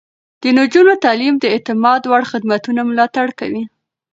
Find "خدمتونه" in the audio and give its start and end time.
2.31-2.81